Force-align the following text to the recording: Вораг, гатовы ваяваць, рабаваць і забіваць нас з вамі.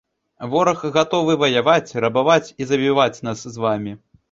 Вораг, 0.53 0.79
гатовы 0.95 1.35
ваяваць, 1.43 1.95
рабаваць 2.07 2.49
і 2.61 2.69
забіваць 2.73 3.23
нас 3.31 3.47
з 3.53 3.65
вамі. 3.69 3.97